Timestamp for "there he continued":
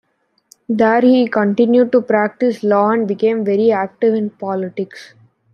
0.67-1.91